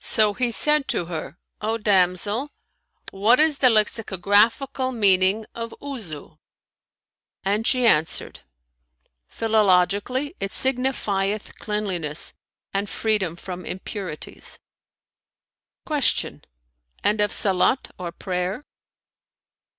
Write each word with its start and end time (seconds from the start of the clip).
So 0.00 0.32
he 0.32 0.50
said 0.50 0.88
to 0.88 1.04
her, 1.12 1.36
"O 1.60 1.76
damsel, 1.76 2.48
what 3.10 3.38
is 3.38 3.58
the 3.58 3.68
lexicographical 3.68 4.92
meaning 4.92 5.44
of 5.54 5.74
Wuzu?" 5.78 6.38
And 7.44 7.66
she 7.66 7.86
answered, 7.86 8.40
"Philologically 9.26 10.34
it 10.40 10.52
signifieth 10.52 11.58
cleanliness 11.58 12.32
and 12.72 12.88
freedom 12.88 13.36
from 13.36 13.66
impurities." 13.66 14.58
Q 15.86 16.40
"And 17.04 17.20
of 17.20 17.30
Salαt 17.30 17.90
or 17.98 18.10
prayer?" 18.10 18.64